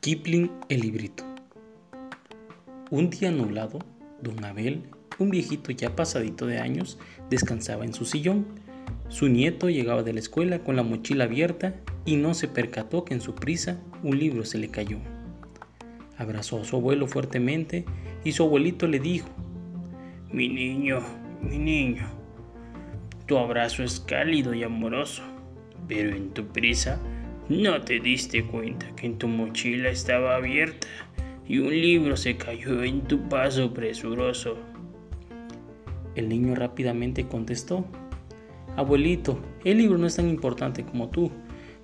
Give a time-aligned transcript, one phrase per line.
[0.00, 1.24] Kipling el librito.
[2.88, 3.80] Un día nublado,
[4.22, 4.84] don Abel,
[5.18, 7.00] un viejito ya pasadito de años,
[7.30, 8.46] descansaba en su sillón.
[9.08, 11.74] Su nieto llegaba de la escuela con la mochila abierta
[12.04, 14.98] y no se percató que en su prisa un libro se le cayó.
[16.16, 17.84] Abrazó a su abuelo fuertemente
[18.22, 19.28] y su abuelito le dijo,
[20.30, 21.00] Mi niño,
[21.42, 22.08] mi niño,
[23.26, 25.24] tu abrazo es cálido y amoroso,
[25.88, 27.00] pero en tu prisa
[27.48, 30.86] no te diste cuenta que en tu mochila estaba abierta
[31.46, 34.56] y un libro se cayó en tu paso presuroso.
[36.14, 37.86] El niño rápidamente contestó,
[38.76, 41.30] Abuelito, el libro no es tan importante como tú.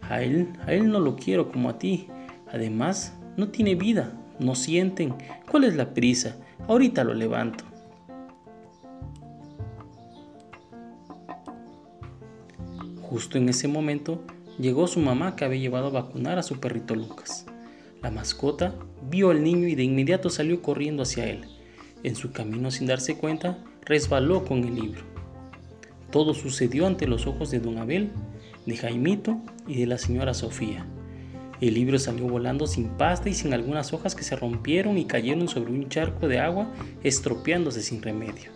[0.03, 2.09] A él, a él no lo quiero como a ti.
[2.53, 5.15] Además, no tiene vida, no sienten.
[5.51, 6.37] ¿Cuál es la prisa?
[6.69, 7.65] Ahorita lo levanto.
[13.01, 14.23] Justo en ese momento
[14.59, 17.47] llegó su mamá que había llevado a vacunar a su perrito Lucas.
[18.03, 18.75] La mascota
[19.09, 21.47] vio al niño y de inmediato salió corriendo hacia él.
[22.03, 25.03] En su camino sin darse cuenta, resbaló con el libro.
[26.11, 28.11] Todo sucedió ante los ojos de don Abel,
[28.67, 30.87] de Jaimito y de la señora Sofía.
[31.61, 35.49] El libro salió volando sin pasta y sin algunas hojas que se rompieron y cayeron
[35.49, 36.71] sobre un charco de agua,
[37.03, 38.51] estropeándose sin remedio.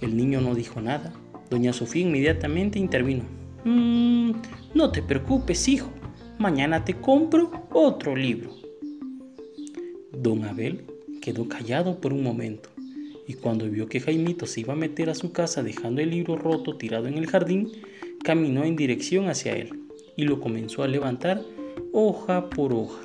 [0.00, 1.12] El niño no dijo nada.
[1.50, 3.24] Doña Sofía inmediatamente intervino.
[3.64, 4.32] Mmm,
[4.78, 5.90] no te preocupes, hijo.
[6.38, 8.52] Mañana te compro otro libro.
[10.12, 10.84] Don Abel
[11.20, 12.68] quedó callado por un momento
[13.26, 16.36] y cuando vio que Jaimito se iba a meter a su casa dejando el libro
[16.36, 17.72] roto tirado en el jardín,
[18.22, 19.80] caminó en dirección hacia él
[20.16, 21.42] y lo comenzó a levantar
[21.92, 23.02] hoja por hoja.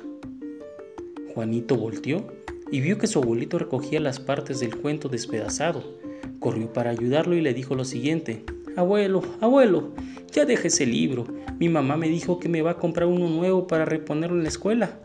[1.34, 2.24] Juanito volteó
[2.70, 5.82] y vio que su abuelito recogía las partes del cuento despedazado.
[6.38, 8.44] Corrió para ayudarlo y le dijo lo siguiente,
[8.76, 9.92] Abuelo, abuelo,
[10.32, 11.26] ya deje ese libro.
[11.58, 14.48] Mi mamá me dijo que me va a comprar uno nuevo para reponerlo en la
[14.48, 14.98] escuela.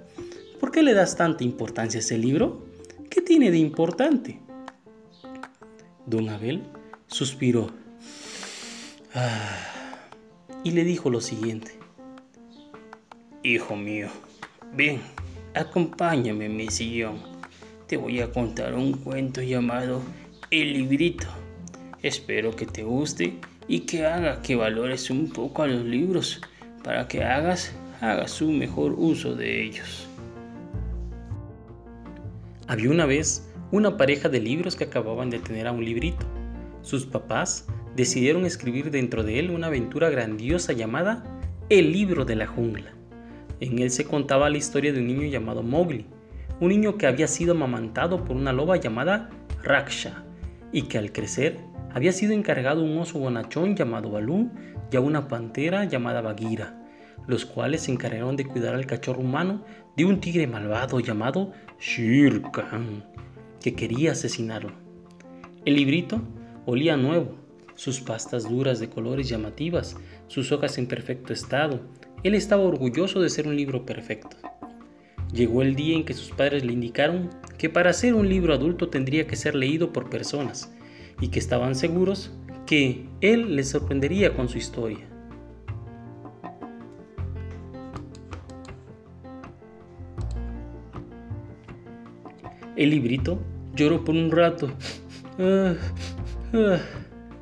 [0.59, 2.66] ¿Por qué le das tanta importancia a ese libro?
[3.09, 4.40] ¿Qué tiene de importante?
[6.07, 6.63] Don Abel
[7.06, 7.69] suspiró
[9.13, 9.56] ah,
[10.63, 11.74] y le dijo lo siguiente.
[13.44, 14.07] Hijo mío,
[14.74, 15.00] ven,
[15.53, 17.19] acompáñame en mi sillón.
[17.86, 20.01] Te voy a contar un cuento llamado
[20.50, 21.28] El librito.
[22.01, 26.41] Espero que te guste y que haga que valores un poco a los libros
[26.84, 27.72] para que hagas,
[28.02, 30.07] hagas un mejor uso de ellos.
[32.68, 36.25] Había una vez una pareja de libros que acababan de tener a un librito.
[36.81, 41.24] Sus papás decidieron escribir dentro de él una aventura grandiosa llamada
[41.69, 42.91] El libro de la jungla.
[43.59, 46.07] En él se contaba la historia de un niño llamado Mowgli,
[46.59, 49.30] un niño que había sido amamantado por una loba llamada
[49.62, 50.24] Raksha
[50.72, 54.51] y que al crecer había sido encargado un oso bonachón llamado Balú
[54.91, 56.75] y a una pantera llamada Bagheera,
[57.27, 59.63] los cuales se encargaron de cuidar al cachorro humano
[59.97, 63.03] de un tigre malvado llamado Shere Khan,
[63.61, 64.72] que quería asesinarlo.
[65.66, 66.22] El librito
[66.66, 67.35] olía nuevo,
[67.75, 71.81] sus pastas duras de colores llamativas, sus hojas en perfecto estado.
[72.23, 74.38] Él estaba orgulloso de ser un libro perfecto.
[75.31, 78.89] Llegó el día en que sus padres le indicaron que para ser un libro adulto
[78.89, 80.73] tendría que ser leído por personas
[81.22, 82.31] y que estaban seguros
[82.66, 85.09] que él les sorprendería con su historia.
[92.75, 93.40] El librito
[93.75, 94.72] lloró por un rato.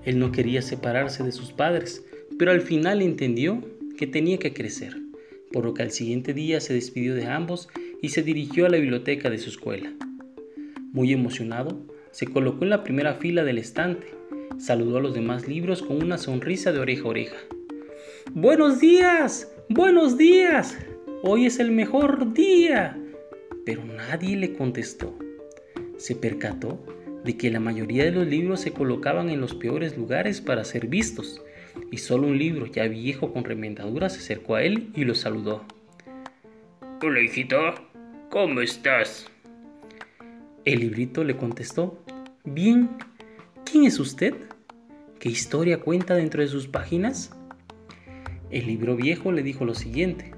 [0.03, 2.03] Él no quería separarse de sus padres,
[2.39, 3.61] pero al final entendió
[3.97, 4.95] que tenía que crecer,
[5.51, 7.67] por lo que al siguiente día se despidió de ambos
[8.01, 9.91] y se dirigió a la biblioteca de su escuela.
[10.91, 11.85] Muy emocionado,
[12.17, 14.07] se colocó en la primera fila del estante,
[14.57, 17.35] saludó a los demás libros con una sonrisa de oreja a oreja.
[18.33, 20.79] Buenos días, buenos días,
[21.21, 22.97] hoy es el mejor día.
[23.67, 25.15] Pero nadie le contestó.
[25.97, 26.83] Se percató
[27.23, 30.87] de que la mayoría de los libros se colocaban en los peores lugares para ser
[30.87, 31.43] vistos,
[31.91, 35.63] y solo un libro ya viejo con remendadura se acercó a él y lo saludó.
[36.99, 37.75] Hola hijito,
[38.31, 39.29] ¿cómo estás?
[40.67, 42.03] El librito le contestó,
[42.49, 42.89] Bien,
[43.69, 44.33] ¿quién es usted?
[45.19, 47.35] ¿Qué historia cuenta dentro de sus páginas?
[48.49, 50.31] El libro viejo le dijo lo siguiente,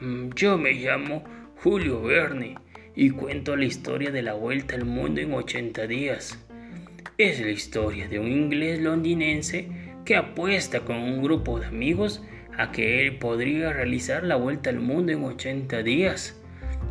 [0.00, 1.22] mm, Yo me llamo
[1.62, 2.54] Julio Verne
[2.96, 6.42] y cuento la historia de la vuelta al mundo en 80 días.
[7.18, 9.68] Es la historia de un inglés londinense
[10.06, 12.22] que apuesta con un grupo de amigos
[12.56, 16.41] a que él podría realizar la vuelta al mundo en 80 días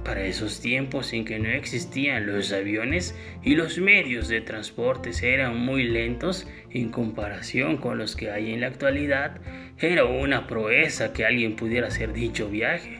[0.03, 5.57] para esos tiempos en que no existían los aviones y los medios de transporte eran
[5.57, 9.39] muy lentos en comparación con los que hay en la actualidad,
[9.77, 12.99] era una proeza que alguien pudiera hacer dicho viaje.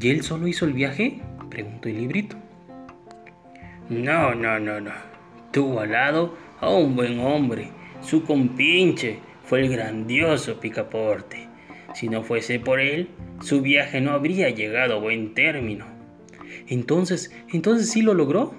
[0.00, 1.20] ¿Y él solo hizo el viaje?
[1.50, 2.36] preguntó el librito.
[3.88, 4.92] No, no, no, no.
[5.52, 7.68] Tuvo al lado a un buen hombre.
[8.00, 11.48] Su compinche fue el grandioso Picaporte.
[11.94, 13.08] Si no fuese por él,
[13.40, 15.86] su viaje no habría llegado a buen término.
[16.68, 18.54] Entonces, entonces sí lo logró.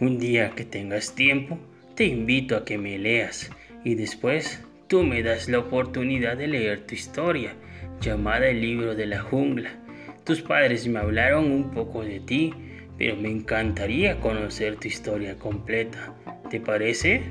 [0.00, 1.58] Un día que tengas tiempo,
[1.94, 3.50] te invito a que me leas
[3.84, 7.54] y después tú me das la oportunidad de leer tu historia,
[8.00, 9.70] llamada El libro de la jungla.
[10.24, 12.54] Tus padres me hablaron un poco de ti,
[12.96, 16.14] pero me encantaría conocer tu historia completa.
[16.50, 17.22] ¿Te parece?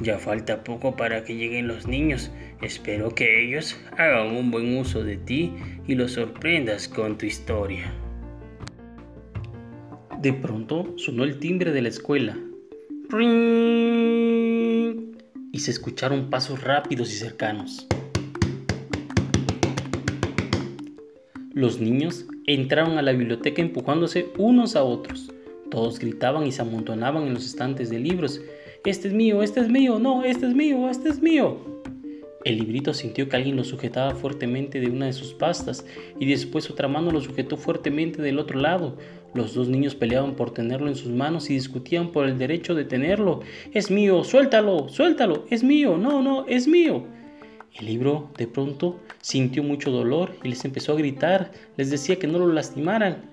[0.00, 2.30] Ya falta poco para que lleguen los niños.
[2.62, 5.52] Espero que ellos hagan un buen uso de ti
[5.86, 7.92] y los sorprendas con tu historia.
[10.22, 12.38] De pronto sonó el timbre de la escuela.
[15.52, 17.86] Y se escucharon pasos rápidos y cercanos.
[21.52, 25.30] Los niños entraron a la biblioteca empujándose unos a otros.
[25.70, 28.40] Todos gritaban y se amontonaban en los estantes de libros.
[28.86, 31.76] Este es mío, este es mío, no, este es mío, este es mío.
[32.46, 35.84] El librito sintió que alguien lo sujetaba fuertemente de una de sus pastas
[36.20, 38.96] y después otra mano lo sujetó fuertemente del otro lado.
[39.34, 42.84] Los dos niños peleaban por tenerlo en sus manos y discutían por el derecho de
[42.84, 43.40] tenerlo.
[43.74, 47.02] Es mío, suéltalo, suéltalo, es mío, no, no, es mío.
[47.74, 52.28] El libro de pronto sintió mucho dolor y les empezó a gritar, les decía que
[52.28, 53.24] no lo lastimaran.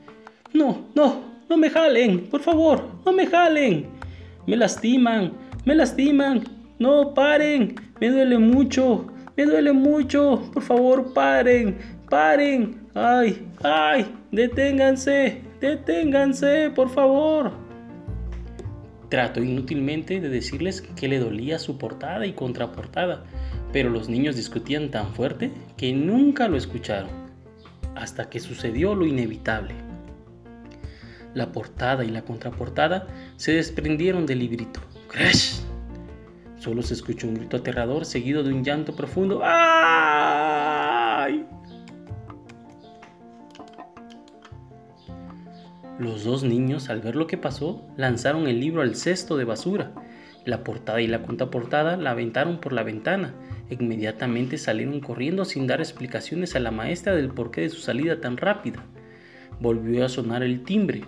[0.54, 3.86] No, no, no me jalen, por favor, no me jalen.
[4.48, 5.34] Me lastiman,
[5.66, 6.63] me lastiman.
[6.84, 9.08] No, paren, me duele mucho,
[9.38, 10.50] me duele mucho.
[10.54, 11.78] Por favor, paren,
[12.10, 12.90] paren.
[12.94, 17.54] Ay, ay, deténganse, deténganse, por favor.
[19.08, 23.24] Trató inútilmente de decirles que le dolía su portada y contraportada
[23.72, 27.10] pero los niños discutían tan fuerte que nunca lo escucharon,
[27.96, 29.74] hasta que sucedió lo inevitable.
[31.34, 33.08] La portada y la contraportada
[33.38, 34.82] se desprendieron del librito.
[35.08, 35.63] ¡Crash!
[36.64, 39.42] Solo se escuchó un grito aterrador seguido de un llanto profundo.
[39.44, 41.46] ¡Ay!
[46.00, 49.92] Los dos niños, al ver lo que pasó, lanzaron el libro al cesto de basura.
[50.46, 53.34] La portada y la contraportada la aventaron por la ventana
[53.70, 58.38] Inmediatamente salieron corriendo sin dar explicaciones a la maestra del porqué de su salida tan
[58.38, 58.86] rápida.
[59.60, 61.04] Volvió a sonar el timbre.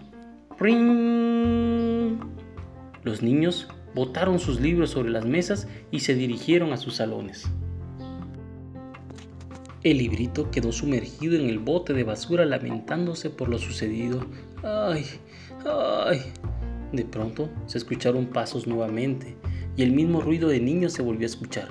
[3.04, 7.46] Los niños botaron sus libros sobre las mesas y se dirigieron a sus salones.
[9.84, 14.26] El librito quedó sumergido en el bote de basura lamentándose por lo sucedido.
[14.64, 15.06] ¡Ay!
[15.66, 16.22] ¡Ay!
[16.92, 19.38] De pronto se escucharon pasos nuevamente
[19.78, 21.70] y el mismo ruido de niños se volvió a escuchar.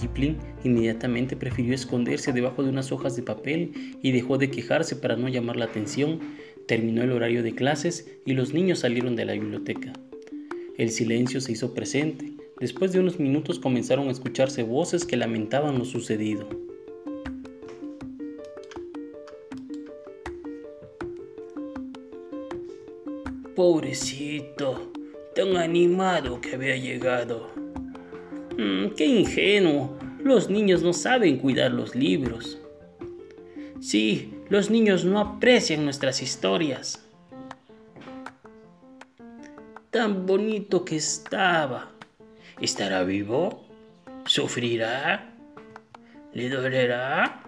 [0.00, 5.16] Kipling inmediatamente prefirió esconderse debajo de unas hojas de papel y dejó de quejarse para
[5.16, 6.20] no llamar la atención.
[6.66, 9.92] Terminó el horario de clases y los niños salieron de la biblioteca.
[10.82, 12.32] El silencio se hizo presente.
[12.58, 16.48] Después de unos minutos comenzaron a escucharse voces que lamentaban lo sucedido.
[23.54, 24.90] Pobrecito,
[25.36, 27.50] tan animado que había llegado.
[28.58, 29.96] Mm, ¡Qué ingenuo!
[30.18, 32.58] Los niños no saben cuidar los libros.
[33.78, 37.08] Sí, los niños no aprecian nuestras historias.
[40.02, 41.92] Tan bonito que estaba.
[42.60, 43.62] ¿Estará vivo?
[44.24, 45.32] ¿Sufrirá?
[46.32, 47.44] ¿Le dolerá?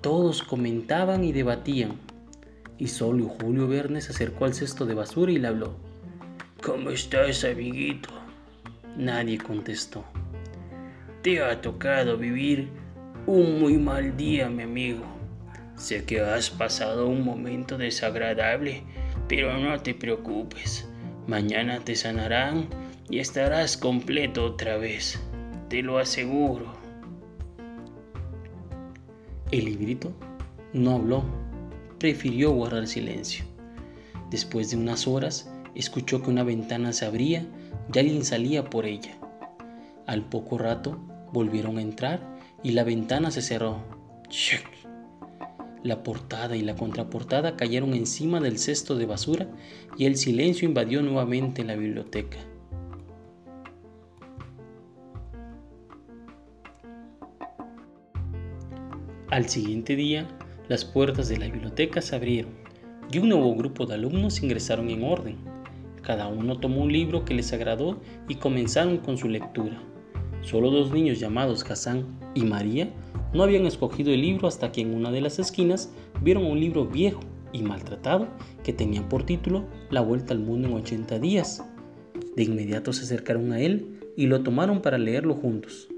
[0.00, 2.00] Todos comentaban y debatían,
[2.78, 5.76] y solo Julio Verne se acercó al cesto de basura y le habló.
[6.62, 8.08] ¿Cómo estás, amiguito?
[8.96, 10.02] Nadie contestó.
[11.20, 12.70] Te ha tocado vivir
[13.26, 15.04] un muy mal día, mi amigo.
[15.76, 18.82] Sé que has pasado un momento desagradable,
[19.28, 20.88] pero no te preocupes.
[21.26, 22.68] Mañana te sanarán
[23.10, 25.20] y estarás completo otra vez.
[25.68, 26.74] Te lo aseguro.
[29.50, 30.12] El librito
[30.72, 31.24] no habló,
[31.98, 33.44] prefirió guardar silencio.
[34.30, 37.46] Después de unas horas, escuchó que una ventana se abría
[37.92, 39.16] y alguien salía por ella.
[40.06, 40.98] Al poco rato
[41.32, 42.20] volvieron a entrar
[42.62, 43.84] y la ventana se cerró.
[45.82, 49.48] La portada y la contraportada cayeron encima del cesto de basura
[49.96, 52.38] y el silencio invadió nuevamente la biblioteca.
[59.30, 60.26] Al siguiente día,
[60.68, 62.52] las puertas de la biblioteca se abrieron
[63.12, 65.36] y un nuevo grupo de alumnos ingresaron en orden.
[66.02, 69.82] Cada uno tomó un libro que les agradó y comenzaron con su lectura.
[70.42, 72.88] Solo dos niños llamados Hassan y María
[73.32, 75.90] No habían escogido el libro hasta que en una de las esquinas
[76.22, 77.20] vieron un libro viejo
[77.52, 78.28] y maltratado
[78.62, 81.64] que tenía por título La Vuelta al Mundo en 80 días.
[82.34, 85.88] De inmediato se acercaron a él y lo tomaron para leerlo juntos.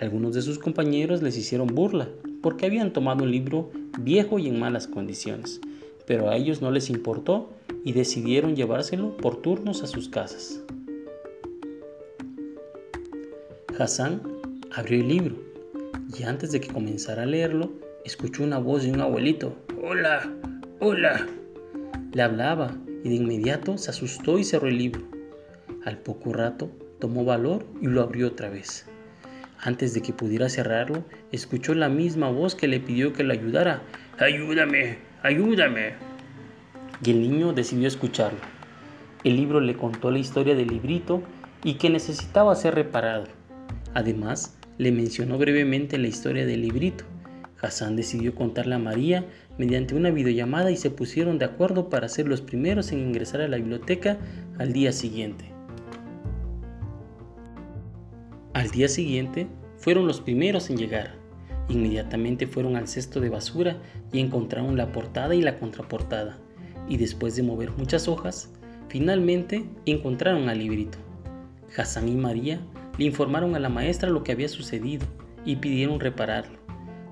[0.00, 2.08] Algunos de sus compañeros les hicieron burla
[2.42, 3.70] porque habían tomado un libro
[4.00, 5.60] viejo y en malas condiciones,
[6.06, 7.50] pero a ellos no les importó
[7.84, 10.62] y decidieron llevárselo por turnos a sus casas.
[13.78, 14.22] Hassan
[14.70, 15.49] abrió el libro
[16.18, 17.72] y antes de que comenzara a leerlo,
[18.04, 19.56] escuchó una voz de un abuelito.
[19.82, 20.32] Hola,
[20.80, 21.26] hola.
[22.12, 25.02] Le hablaba y de inmediato se asustó y cerró el libro.
[25.84, 28.86] Al poco rato tomó valor y lo abrió otra vez.
[29.62, 33.82] Antes de que pudiera cerrarlo, escuchó la misma voz que le pidió que le ayudara.
[34.18, 35.94] Ayúdame, ayúdame.
[37.04, 38.40] Y el niño decidió escucharlo.
[39.22, 41.22] El libro le contó la historia del librito
[41.62, 43.24] y que necesitaba ser reparado.
[43.92, 47.04] Además, le mencionó brevemente la historia del librito.
[47.60, 49.26] Hassan decidió contarle a María
[49.58, 53.48] mediante una videollamada y se pusieron de acuerdo para ser los primeros en ingresar a
[53.48, 54.16] la biblioteca
[54.58, 55.44] al día siguiente.
[58.54, 61.14] Al día siguiente fueron los primeros en llegar.
[61.68, 63.76] Inmediatamente fueron al cesto de basura
[64.14, 66.38] y encontraron la portada y la contraportada.
[66.88, 68.50] Y después de mover muchas hojas,
[68.88, 70.96] finalmente encontraron al librito.
[71.76, 72.62] Hassan y María
[72.98, 75.06] le informaron a la maestra lo que había sucedido
[75.44, 76.58] y pidieron repararlo.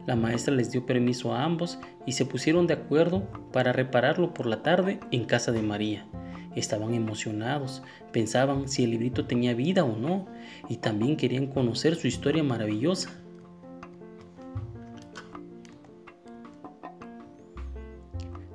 [0.06, 4.46] La maestra les dio permiso a ambos y se pusieron de acuerdo para repararlo por
[4.46, 6.06] la tarde en casa de María.
[6.56, 10.26] Estaban emocionados, pensaban si el librito tenía vida o no,
[10.68, 13.10] y también querían conocer su historia maravillosa.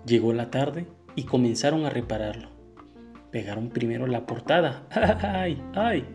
[0.06, 2.50] Llegó la tarde y comenzaron a repararlo.
[3.32, 6.06] Pegaron primero la portada, ¡ay, ay!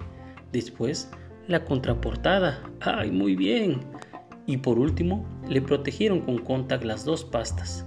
[0.52, 1.10] Después
[1.46, 3.80] la contraportada, ¡ay, muy bien!
[4.46, 7.84] Y por último, le protegieron con contact las dos pastas.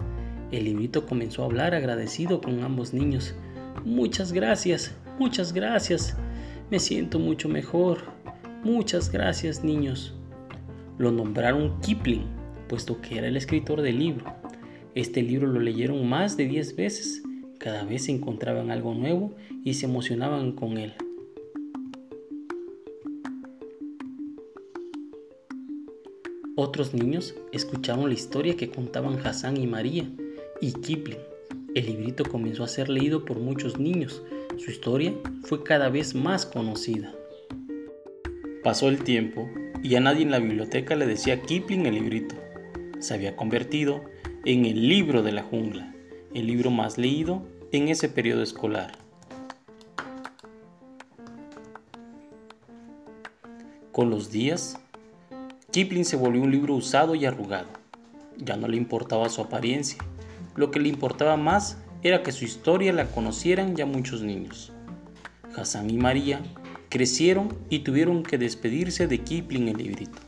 [0.52, 3.36] El librito comenzó a hablar agradecido con ambos niños.
[3.86, 6.18] Muchas gracias, muchas gracias.
[6.70, 8.00] Me siento mucho mejor.
[8.64, 10.16] Muchas gracias, niños.
[10.98, 12.26] Lo nombraron Kipling,
[12.68, 14.26] puesto que era el escritor del libro.
[14.94, 17.24] Este libro lo leyeron más de 10 veces.
[17.58, 20.94] Cada vez encontraban algo nuevo y se emocionaban con él.
[26.64, 30.08] Otros niños escucharon la historia que contaban Hassan y María
[30.62, 31.18] y Kipling
[31.74, 34.22] el librito comenzó a ser leído por muchos niños.
[34.60, 37.16] Su historia fue cada vez más conocida.
[38.64, 39.50] Pasó el tiempo
[39.82, 42.36] y a nadie en la biblioteca le decía Kipling el librito.
[43.00, 44.04] Se había convertido
[44.46, 45.96] en el libro de la jungla,
[46.36, 47.42] el libro más leído
[47.72, 49.00] en ese periodo escolar.
[53.92, 54.78] Con los días,
[55.72, 57.68] Kipling se volvió un libro usado y arrugado.
[58.38, 60.04] Ya no le importaba su apariencia
[60.56, 64.74] lo que le importaba más era que su historia la conocieran ya muchos niños.
[65.56, 66.42] Hassan y María
[66.90, 70.20] crecieron y tuvieron que despedirse de Kipling el librito.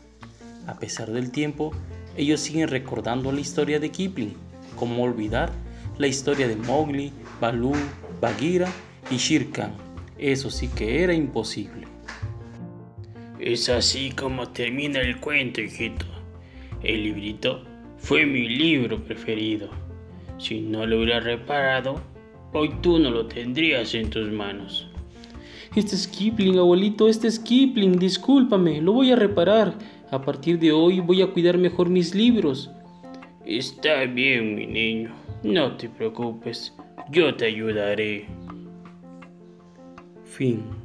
[0.65, 1.71] A pesar del tiempo,
[2.15, 4.33] ellos siguen recordando la historia de Kipling,
[4.77, 5.51] como olvidar
[5.97, 7.75] la historia de Mowgli, Baloo,
[8.21, 8.71] Bagheera
[9.11, 9.73] y Shere Khan.
[10.17, 11.92] Eso sí que era imposible.
[13.43, 16.05] Es así como termina el cuento, hijito.
[16.81, 17.61] El librito
[17.97, 19.67] fue mi libro preferido.
[20.37, 21.99] Si no lo hubiera reparado,
[22.53, 24.87] hoy tú no lo tendrías en tus manos.
[25.75, 29.73] Este es Kipling, abuelito, este es Kipling, discúlpame, lo voy a reparar.
[30.09, 32.71] A partir de hoy voy a cuidar mejor mis libros.
[33.45, 36.73] Está bien, mi niño, no te preocupes,
[37.11, 38.25] yo te ayudaré.
[40.23, 40.82] Fin.